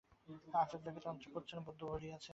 [0.53, 2.29] আচার্যকে তন্ত্রে প্রচ্ছন্ন বৌদ্ধ বলিয়াছে।